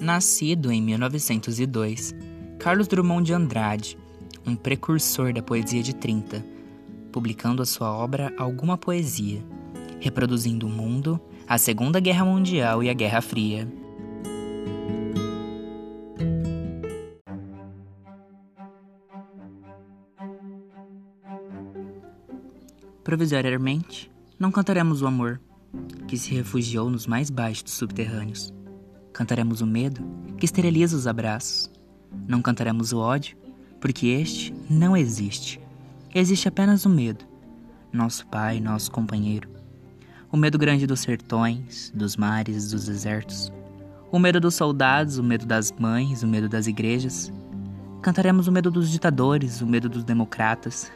[0.00, 2.14] Nascido em 1902,
[2.58, 3.98] Carlos Drummond de Andrade,
[4.46, 6.42] um precursor da poesia de 30,
[7.12, 9.44] publicando a sua obra Alguma Poesia,
[10.00, 13.70] reproduzindo o mundo, a Segunda Guerra Mundial e a Guerra Fria.
[23.04, 25.38] Provisoriamente, não cantaremos o amor,
[26.08, 28.50] que se refugiou nos mais baixos subterrâneos
[29.12, 30.02] Cantaremos o medo,
[30.38, 31.70] que esteriliza os abraços.
[32.26, 33.36] Não cantaremos o ódio,
[33.80, 35.60] porque este não existe.
[36.14, 37.24] Existe apenas o medo,
[37.92, 39.48] nosso pai, nosso companheiro.
[40.30, 43.52] O medo grande dos sertões, dos mares, dos desertos.
[44.12, 47.32] O medo dos soldados, o medo das mães, o medo das igrejas.
[48.00, 50.90] Cantaremos o medo dos ditadores, o medo dos democratas.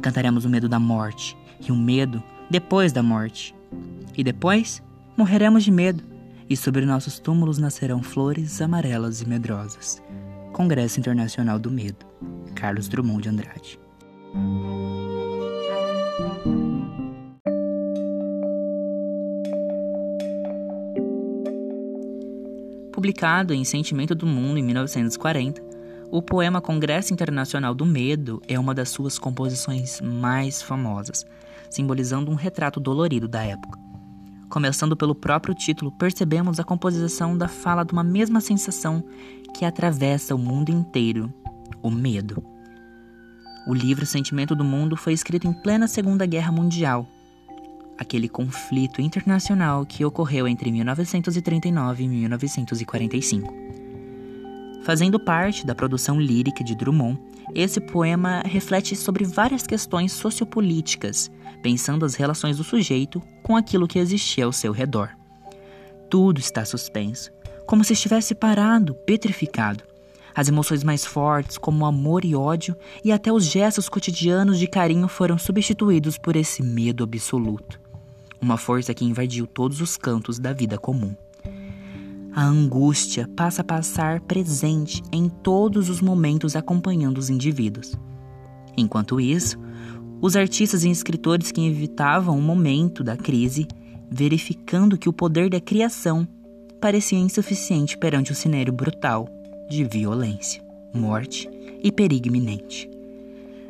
[0.00, 3.54] Cantaremos o medo da morte e o medo depois da morte.
[4.16, 4.80] E depois
[5.16, 6.13] morreremos de medo
[6.48, 10.02] e sobre nossos túmulos nascerão flores amarelas e medrosas.
[10.52, 12.06] Congresso Internacional do Medo,
[12.54, 13.80] Carlos Drummond de Andrade.
[22.92, 25.60] Publicado em Sentimento do Mundo em 1940,
[26.10, 31.26] o poema Congresso Internacional do Medo é uma das suas composições mais famosas,
[31.68, 33.83] simbolizando um retrato dolorido da época.
[34.54, 39.02] Começando pelo próprio título, percebemos a composição da fala de uma mesma sensação
[39.52, 41.28] que atravessa o mundo inteiro:
[41.82, 42.40] o medo.
[43.66, 47.04] O livro Sentimento do Mundo foi escrito em plena Segunda Guerra Mundial,
[47.98, 53.52] aquele conflito internacional que ocorreu entre 1939 e 1945.
[54.84, 57.18] Fazendo parte da produção lírica de Drummond,
[57.56, 61.28] esse poema reflete sobre várias questões sociopolíticas,
[61.64, 65.08] pensando as relações do sujeito com aquilo que existia ao seu redor.
[66.10, 67.32] Tudo está suspenso,
[67.64, 69.82] como se estivesse parado, petrificado.
[70.34, 75.08] As emoções mais fortes, como amor e ódio, e até os gestos cotidianos de carinho
[75.08, 77.80] foram substituídos por esse medo absoluto.
[78.38, 81.16] Uma força que invadiu todos os cantos da vida comum.
[82.36, 87.94] A angústia passa a passar presente em todos os momentos acompanhando os indivíduos.
[88.76, 89.58] Enquanto isso,
[90.24, 93.68] os artistas e escritores que evitavam o momento da crise,
[94.10, 96.26] verificando que o poder da criação
[96.80, 99.28] parecia insuficiente perante o cenário brutal
[99.68, 100.64] de violência,
[100.94, 101.46] morte
[101.82, 102.88] e perigo iminente.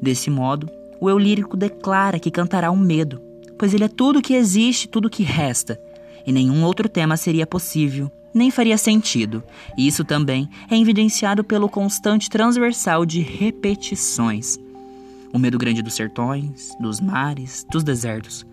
[0.00, 3.20] Desse modo, o eu lírico declara que cantará o medo,
[3.58, 5.78] pois ele é tudo que existe, tudo que resta,
[6.26, 9.42] e nenhum outro tema seria possível nem faria sentido.
[9.76, 14.58] Isso também é evidenciado pelo constante transversal de repetições.
[15.32, 18.46] O medo grande dos sertões, dos mares, dos desertos.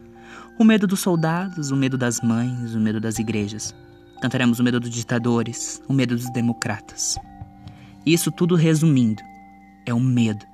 [0.59, 3.73] O medo dos soldados, o medo das mães, o medo das igrejas.
[4.21, 7.17] Cantaremos o medo dos ditadores, o medo dos democratas.
[8.05, 9.21] Isso tudo resumindo,
[9.85, 10.45] é o medo.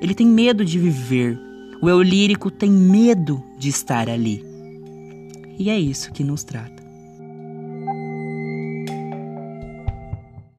[0.00, 1.38] Ele tem medo de viver.
[1.80, 4.44] O eu lírico tem medo de estar ali.
[5.58, 6.85] E é isso que nos trata.